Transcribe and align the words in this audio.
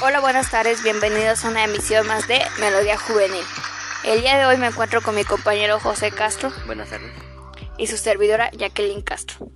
Hola, 0.00 0.20
buenas 0.20 0.48
tardes, 0.52 0.84
bienvenidos 0.84 1.44
a 1.44 1.50
una 1.50 1.64
emisión 1.64 2.06
más 2.06 2.28
de 2.28 2.38
Melodía 2.60 2.96
Juvenil. 2.96 3.42
El 4.04 4.20
día 4.20 4.38
de 4.38 4.46
hoy 4.46 4.56
me 4.56 4.68
encuentro 4.68 5.02
con 5.02 5.16
mi 5.16 5.24
compañero 5.24 5.80
José 5.80 6.12
Castro. 6.12 6.52
Buenas 6.66 6.90
tardes. 6.90 7.10
Y 7.78 7.88
su 7.88 7.96
servidora 7.96 8.48
Jacqueline 8.52 9.02
Castro. 9.02 9.50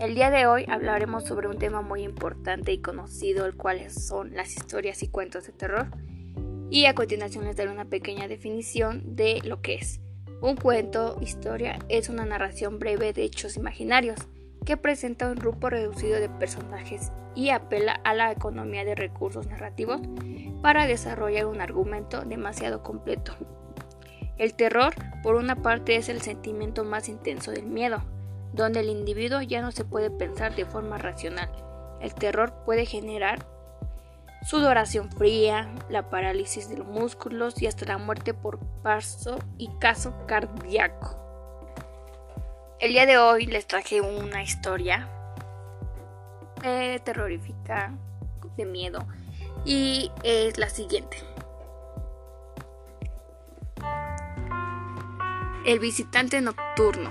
El 0.00 0.16
día 0.16 0.30
de 0.30 0.48
hoy 0.48 0.64
hablaremos 0.66 1.24
sobre 1.24 1.46
un 1.46 1.56
tema 1.56 1.82
muy 1.82 2.02
importante 2.02 2.72
y 2.72 2.82
conocido, 2.82 3.46
el 3.46 3.54
cual 3.54 3.92
son 3.92 4.34
las 4.34 4.56
historias 4.56 5.04
y 5.04 5.08
cuentos 5.08 5.46
de 5.46 5.52
terror. 5.52 5.86
Y 6.68 6.86
a 6.86 6.96
continuación 6.96 7.44
les 7.44 7.54
daré 7.54 7.70
una 7.70 7.84
pequeña 7.84 8.26
definición 8.26 9.14
de 9.14 9.40
lo 9.44 9.62
que 9.62 9.76
es. 9.76 10.00
Un 10.40 10.56
cuento, 10.56 11.16
historia, 11.20 11.78
es 11.88 12.08
una 12.08 12.24
narración 12.24 12.80
breve 12.80 13.12
de 13.12 13.22
hechos 13.22 13.56
imaginarios 13.56 14.18
que 14.68 14.76
presenta 14.76 15.28
un 15.28 15.36
grupo 15.36 15.70
reducido 15.70 16.20
de 16.20 16.28
personajes 16.28 17.10
y 17.34 17.48
apela 17.48 18.02
a 18.04 18.12
la 18.12 18.30
economía 18.30 18.84
de 18.84 18.94
recursos 18.94 19.46
narrativos 19.46 20.02
para 20.60 20.86
desarrollar 20.86 21.46
un 21.46 21.62
argumento 21.62 22.20
demasiado 22.20 22.82
completo. 22.82 23.32
El 24.36 24.52
terror, 24.52 24.92
por 25.22 25.36
una 25.36 25.62
parte, 25.62 25.96
es 25.96 26.10
el 26.10 26.20
sentimiento 26.20 26.84
más 26.84 27.08
intenso 27.08 27.50
del 27.50 27.64
miedo, 27.64 28.02
donde 28.52 28.80
el 28.80 28.90
individuo 28.90 29.40
ya 29.40 29.62
no 29.62 29.72
se 29.72 29.86
puede 29.86 30.10
pensar 30.10 30.54
de 30.54 30.66
forma 30.66 30.98
racional. 30.98 31.50
El 32.02 32.12
terror 32.12 32.52
puede 32.66 32.84
generar 32.84 33.46
sudoración 34.42 35.10
fría, 35.10 35.74
la 35.88 36.10
parálisis 36.10 36.68
de 36.68 36.76
los 36.76 36.86
músculos 36.86 37.62
y 37.62 37.68
hasta 37.68 37.86
la 37.86 37.96
muerte 37.96 38.34
por 38.34 38.58
paso 38.82 39.38
y 39.56 39.70
caso 39.78 40.12
cardíaco. 40.26 41.27
El 42.80 42.92
día 42.92 43.06
de 43.06 43.18
hoy 43.18 43.46
les 43.46 43.66
traje 43.66 44.00
una 44.00 44.40
historia 44.40 45.08
eh, 46.62 47.00
terrorífica, 47.04 47.92
de 48.56 48.66
miedo, 48.66 49.04
y 49.64 50.12
es 50.22 50.56
la 50.58 50.70
siguiente. 50.70 51.16
El 55.66 55.80
visitante 55.80 56.40
nocturno. 56.40 57.10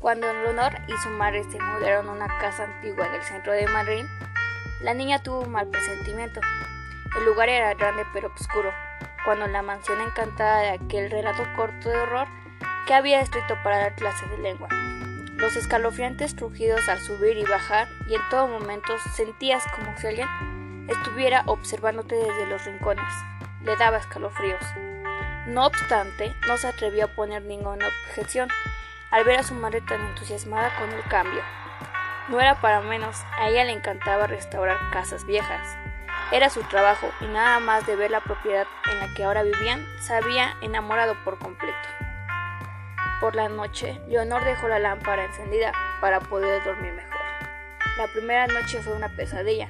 Cuando 0.00 0.32
Leonor 0.32 0.72
y 0.88 0.96
su 1.00 1.10
madre 1.10 1.44
se 1.44 1.60
mudaron 1.60 2.08
a 2.08 2.12
una 2.12 2.38
casa 2.40 2.64
antigua 2.64 3.06
en 3.06 3.14
el 3.14 3.22
centro 3.22 3.52
de 3.52 3.68
Madrid, 3.68 4.04
la 4.80 4.94
niña 4.94 5.22
tuvo 5.22 5.42
un 5.42 5.52
mal 5.52 5.68
presentimiento. 5.68 6.40
El 7.16 7.24
lugar 7.24 7.48
era 7.48 7.74
grande 7.74 8.04
pero 8.12 8.32
oscuro 8.34 8.72
cuando 9.24 9.46
la 9.46 9.62
mansión 9.62 10.00
encantada 10.00 10.60
de 10.60 10.70
aquel 10.70 11.10
relato 11.10 11.44
corto 11.56 11.88
de 11.88 11.98
horror 11.98 12.28
que 12.86 12.94
había 12.94 13.20
escrito 13.20 13.56
para 13.62 13.78
dar 13.78 13.94
clases 13.94 14.30
de 14.30 14.38
lengua. 14.38 14.68
Los 15.36 15.56
escalofriantes 15.56 16.34
crujidos 16.34 16.88
al 16.88 17.00
subir 17.00 17.36
y 17.36 17.44
bajar 17.44 17.88
y 18.08 18.14
en 18.14 18.28
todo 18.30 18.48
momento 18.48 18.94
sentías 19.14 19.64
como 19.74 19.96
si 19.96 20.06
alguien 20.06 20.28
estuviera 20.88 21.42
observándote 21.46 22.14
desde 22.14 22.46
los 22.46 22.64
rincones. 22.64 23.12
Le 23.62 23.76
daba 23.76 23.98
escalofríos. 23.98 24.62
No 25.46 25.66
obstante, 25.66 26.34
no 26.46 26.56
se 26.56 26.68
atrevió 26.68 27.06
a 27.06 27.08
poner 27.08 27.42
ninguna 27.42 27.88
objeción 27.88 28.48
al 29.10 29.24
ver 29.24 29.40
a 29.40 29.42
su 29.42 29.54
madre 29.54 29.80
tan 29.80 30.00
entusiasmada 30.06 30.70
con 30.78 30.90
el 30.90 31.02
cambio. 31.04 31.42
No 32.28 32.40
era 32.40 32.60
para 32.60 32.80
menos, 32.80 33.20
a 33.36 33.48
ella 33.48 33.64
le 33.64 33.72
encantaba 33.72 34.26
restaurar 34.26 34.78
casas 34.92 35.26
viejas. 35.26 35.76
Era 36.32 36.48
su 36.48 36.62
trabajo 36.62 37.10
y 37.20 37.26
nada 37.26 37.60
más 37.60 37.86
de 37.86 37.94
ver 37.94 38.10
la 38.10 38.20
propiedad 38.20 38.66
en 38.90 39.00
la 39.00 39.12
que 39.14 39.22
ahora 39.22 39.42
vivían, 39.42 39.86
se 40.00 40.14
había 40.14 40.56
enamorado 40.62 41.14
por 41.24 41.38
completo. 41.38 41.76
Por 43.20 43.36
la 43.36 43.50
noche, 43.50 44.00
Leonor 44.08 44.42
dejó 44.42 44.66
la 44.66 44.78
lámpara 44.78 45.26
encendida 45.26 45.72
para 46.00 46.20
poder 46.20 46.64
dormir 46.64 46.94
mejor. 46.94 47.20
La 47.98 48.06
primera 48.14 48.46
noche 48.46 48.80
fue 48.80 48.94
una 48.94 49.10
pesadilla. 49.10 49.68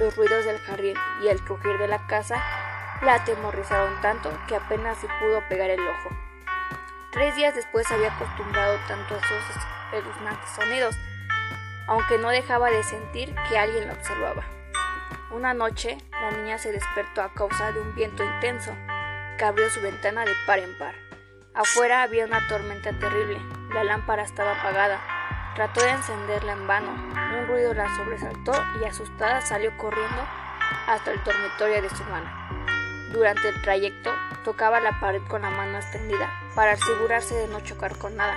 Los 0.00 0.16
ruidos 0.16 0.44
del 0.44 0.58
jardín 0.58 0.96
y 1.22 1.28
el 1.28 1.40
crujir 1.44 1.78
de 1.78 1.86
la 1.86 2.04
casa 2.08 2.42
la 3.02 3.14
atemorizaron 3.14 4.00
tanto 4.00 4.32
que 4.48 4.56
apenas 4.56 4.98
se 4.98 5.06
pudo 5.20 5.40
pegar 5.48 5.70
el 5.70 5.80
ojo. 5.80 6.10
Tres 7.12 7.36
días 7.36 7.54
después 7.54 7.88
había 7.92 8.12
acostumbrado 8.12 8.76
tanto 8.88 9.14
a 9.14 9.18
esos 9.18 9.56
espeluznantes 9.92 10.50
sonidos, 10.50 10.96
aunque 11.86 12.18
no 12.18 12.30
dejaba 12.30 12.70
de 12.70 12.82
sentir 12.82 13.32
que 13.48 13.56
alguien 13.56 13.86
la 13.86 13.92
observaba. 13.92 14.42
Una 15.32 15.54
noche, 15.54 15.96
la 16.10 16.30
niña 16.30 16.58
se 16.58 16.72
despertó 16.72 17.22
a 17.22 17.32
causa 17.32 17.72
de 17.72 17.80
un 17.80 17.94
viento 17.94 18.22
intenso 18.22 18.70
que 19.38 19.44
abrió 19.46 19.70
su 19.70 19.80
ventana 19.80 20.26
de 20.26 20.32
par 20.46 20.58
en 20.58 20.76
par. 20.76 20.94
Afuera 21.54 22.02
había 22.02 22.26
una 22.26 22.46
tormenta 22.48 22.92
terrible. 22.98 23.40
La 23.72 23.82
lámpara 23.82 24.24
estaba 24.24 24.60
apagada. 24.60 25.00
Trató 25.54 25.82
de 25.82 25.90
encenderla 25.92 26.52
en 26.52 26.66
vano. 26.66 26.92
Un 27.38 27.46
ruido 27.46 27.72
la 27.72 27.88
sobresaltó 27.96 28.52
y 28.78 28.84
asustada 28.84 29.40
salió 29.40 29.74
corriendo 29.78 30.22
hasta 30.86 31.12
el 31.12 31.24
dormitorio 31.24 31.80
de 31.80 31.88
su 31.88 32.02
hermana. 32.02 33.08
Durante 33.10 33.48
el 33.48 33.62
trayecto 33.62 34.12
tocaba 34.44 34.80
la 34.80 35.00
pared 35.00 35.22
con 35.28 35.40
la 35.40 35.50
mano 35.50 35.78
extendida 35.78 36.30
para 36.54 36.72
asegurarse 36.72 37.34
de 37.36 37.48
no 37.48 37.60
chocar 37.60 37.96
con 37.96 38.16
nada. 38.16 38.36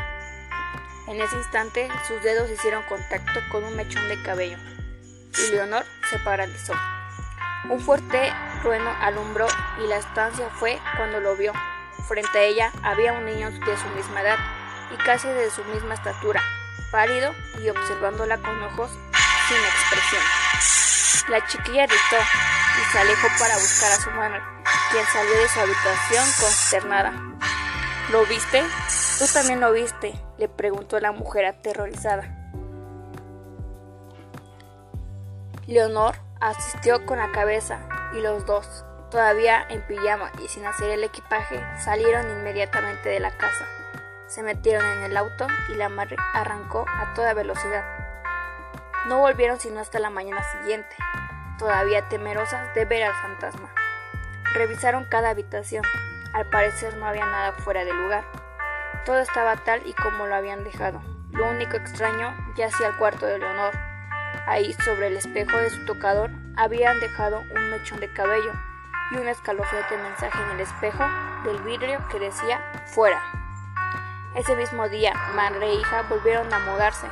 En 1.10 1.22
ese 1.22 1.36
instante 1.36 1.90
sus 2.08 2.24
dedos 2.24 2.50
hicieron 2.50 2.84
contacto 2.84 3.42
con 3.52 3.66
un 3.66 3.76
mechón 3.76 4.08
de 4.08 4.22
cabello 4.24 4.58
y 5.38 5.52
Leonor 5.52 5.86
se 6.10 6.20
paralizó. 6.20 6.74
Un 7.70 7.80
fuerte 7.80 8.32
trueno 8.62 8.92
alumbró 9.02 9.48
y 9.84 9.88
la 9.88 9.98
estancia 9.98 10.50
fue 10.50 10.80
cuando 10.98 11.20
lo 11.20 11.36
vio. 11.36 11.54
Frente 12.08 12.38
a 12.38 12.44
ella 12.44 12.72
había 12.84 13.14
un 13.14 13.26
niño 13.26 13.50
de 13.50 13.78
su 13.78 13.88
misma 13.96 14.22
edad 14.22 14.38
y 14.94 14.98
casi 14.98 15.28
de 15.28 15.50
su 15.50 15.64
misma 15.66 15.96
estatura, 15.96 16.42
pálido 16.92 17.34
y 17.60 17.70
observándola 17.70 18.38
con 18.38 18.62
ojos 18.64 18.92
sin 19.48 19.58
expresión. 19.58 20.22
La 21.30 21.46
chiquilla 21.48 21.88
gritó 21.88 22.18
y 22.18 22.92
se 22.92 23.00
alejó 23.00 23.28
para 23.40 23.56
buscar 23.56 23.92
a 23.92 23.96
su 23.96 24.12
madre, 24.12 24.42
quien 24.92 25.06
salió 25.08 25.38
de 25.38 25.50
su 25.50 25.60
habitación 25.60 26.26
consternada. 26.40 27.14
¿Lo 28.12 28.26
viste? 28.28 28.64
¿Tú 29.18 29.26
también 29.34 29.60
lo 29.60 29.72
viste? 29.72 30.14
le 30.38 30.48
preguntó 30.48 31.00
la 31.00 31.12
mujer 31.12 31.46
aterrorizada. 31.46 32.45
Leonor 35.68 36.16
asistió 36.40 37.08
con 37.08 37.18
la 37.18 37.32
cabeza 37.32 37.80
y 38.14 38.22
los 38.22 38.46
dos, 38.46 38.86
todavía 39.10 39.66
en 39.68 39.82
pijama 39.82 40.32
y 40.44 40.48
sin 40.48 40.64
hacer 40.68 40.92
el 40.92 41.04
equipaje, 41.04 41.60
salieron 41.80 42.30
inmediatamente 42.30 43.10
de 43.10 43.20
la 43.20 43.32
casa. 43.32 43.66
Se 44.28 44.44
metieron 44.44 44.86
en 44.86 45.04
el 45.06 45.18
auto 45.18 45.48
y 45.70 45.74
la 45.74 45.90
madre 45.90 46.18
arrancó 46.34 46.86
a 46.88 47.16
toda 47.16 47.34
velocidad. 47.34 47.84
No 49.08 49.18
volvieron 49.18 49.60
sino 49.60 49.80
hasta 49.80 49.98
la 49.98 50.12
mañana 50.12 50.44
siguiente, 50.44 50.96
todavía 51.58 52.08
temerosas 52.10 52.72
de 52.76 52.86
ver 52.86 53.04
al 53.04 53.16
fantasma. 53.16 53.74
Revisaron 54.54 55.06
cada 55.06 55.32
habitación. 55.32 55.84
Al 56.34 56.48
parecer 56.50 56.96
no 56.98 57.08
había 57.08 57.26
nada 57.26 57.54
fuera 57.54 57.84
de 57.86 57.94
lugar. 57.94 58.24
Todo 59.04 59.18
estaba 59.18 59.56
tal 59.56 59.82
y 59.88 59.94
como 59.94 60.28
lo 60.28 60.36
habían 60.36 60.64
dejado. 60.64 61.02
Lo 61.32 61.50
único 61.50 61.76
extraño 61.76 62.36
yacía 62.56 62.88
al 62.88 62.98
cuarto 62.98 63.26
de 63.26 63.40
Leonor, 63.40 63.95
Ahí, 64.48 64.74
sobre 64.74 65.08
el 65.08 65.18
espejo 65.18 65.58
de 65.58 65.70
su 65.70 65.86
tocador, 65.86 66.30
habían 66.56 67.00
dejado 67.00 67.40
un 67.40 67.72
mechón 67.72 68.00
de 68.00 68.12
cabello 68.14 68.54
y 69.12 69.18
un 69.18 69.28
escalofriante 69.28 69.98
mensaje 69.98 70.38
en 70.44 70.52
el 70.52 70.60
espejo 70.62 71.04
del 71.44 71.62
vidrio 71.64 72.00
que 72.10 72.20
decía 72.20 72.62
fuera. 72.86 73.22
Ese 74.36 74.56
mismo 74.56 74.90
día, 74.90 75.14
madre 75.36 75.68
e 75.68 75.76
hija 75.76 76.04
volvieron 76.10 76.54
a 76.54 76.60
mudarse. 76.60 77.08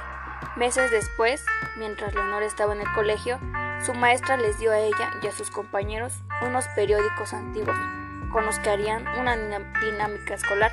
Meses 0.55 0.91
después, 0.91 1.43
mientras 1.77 2.13
Leonor 2.13 2.43
estaba 2.43 2.73
en 2.73 2.81
el 2.81 2.91
colegio, 2.93 3.39
su 3.85 3.93
maestra 3.93 4.37
les 4.37 4.59
dio 4.59 4.71
a 4.71 4.79
ella 4.79 5.11
y 5.21 5.27
a 5.27 5.31
sus 5.31 5.49
compañeros 5.49 6.13
unos 6.41 6.67
periódicos 6.75 7.33
antiguos 7.33 7.77
con 8.33 8.45
los 8.45 8.59
que 8.59 8.71
harían 8.71 9.07
una 9.19 9.35
dinámica 9.35 10.33
escolar. 10.33 10.71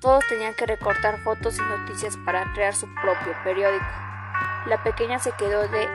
Todos 0.00 0.26
tenían 0.26 0.54
que 0.54 0.66
recortar 0.66 1.18
fotos 1.18 1.58
y 1.58 1.62
noticias 1.62 2.16
para 2.24 2.52
crear 2.54 2.74
su 2.74 2.92
propio 2.94 3.34
periódico. 3.44 4.11
La 4.66 4.82
pequeña 4.82 5.18
se 5.18 5.32
quedó 5.32 5.66
de 5.68 5.88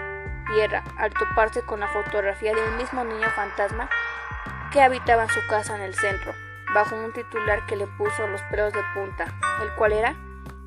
tierra 0.54 0.84
al 0.98 1.14
toparse 1.14 1.64
con 1.64 1.80
la 1.80 1.88
fotografía 1.88 2.54
del 2.54 2.72
mismo 2.76 3.04
niño 3.04 3.30
fantasma 3.36 3.90
que 4.72 4.82
habitaba 4.82 5.24
en 5.24 5.30
su 5.30 5.40
casa 5.48 5.76
en 5.76 5.82
el 5.82 5.96
centro, 5.96 6.34
bajo 6.74 6.96
un 6.96 7.14
titular 7.14 7.66
que 7.66 7.76
le 7.76 7.88
puso 7.88 8.28
los 8.28 8.42
pelos 8.44 8.74
de 8.74 8.84
punta, 8.94 9.26
el 9.62 9.74
cual 9.76 9.94
era 9.94 10.16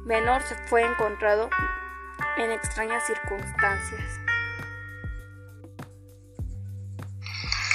menor 0.05 0.43
se 0.43 0.55
fue 0.67 0.83
encontrado 0.83 1.51
en 2.39 2.51
extrañas 2.51 3.07
circunstancias. 3.07 4.21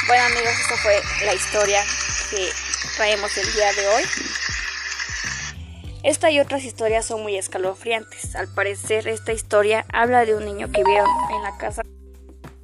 Bueno 0.08 0.24
amigos, 0.26 0.60
esta 0.60 0.76
fue 0.78 1.02
la 1.26 1.34
historia 1.34 1.84
que 2.30 2.50
traemos 2.96 3.38
el 3.38 3.54
día 3.54 3.74
de 3.74 3.88
hoy. 3.88 4.04
Esta 6.06 6.30
y 6.30 6.40
otras 6.40 6.64
historias 6.64 7.04
son 7.04 7.24
muy 7.24 7.36
escalofriantes. 7.36 8.36
Al 8.36 8.48
parecer, 8.48 9.08
esta 9.08 9.34
historia 9.34 9.88
habla 9.92 10.24
de 10.24 10.36
un 10.36 10.46
niño 10.46 10.72
que 10.72 10.84
vieron 10.84 11.10
en 11.36 11.42
la 11.42 11.58
casa 11.58 11.82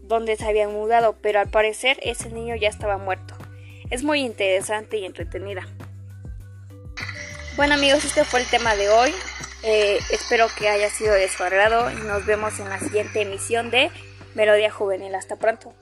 donde 0.04 0.36
se 0.36 0.46
habían 0.46 0.72
mudado, 0.72 1.18
pero 1.24 1.40
al 1.40 1.50
parecer 1.50 1.98
ese 2.04 2.30
niño 2.30 2.56
ya 2.56 2.70
estaba 2.70 3.00
muerto. 3.00 3.34
Es 3.90 4.04
muy 4.04 4.20
interesante 4.20 4.98
y 4.98 5.06
entretenida. 5.06 5.68
Bueno 7.56 7.74
amigos, 7.74 8.06
este 8.06 8.26
fue 8.26 8.42
el 8.42 8.46
tema 8.46 8.76
de 8.76 8.90
hoy. 8.90 9.12
Eh, 9.64 9.98
espero 10.12 10.46
que 10.56 10.70
haya 10.70 10.92
sido 10.92 11.16
de 11.16 11.28
su 11.28 11.44
agrado 11.44 11.90
y 11.90 11.96
nos 11.96 12.28
vemos 12.28 12.60
en 12.60 12.70
la 12.70 12.78
siguiente 12.78 13.22
emisión 13.22 13.72
de 13.72 13.90
Melodía 14.36 14.70
Juvenil. 14.70 15.16
Hasta 15.16 15.38
pronto. 15.38 15.74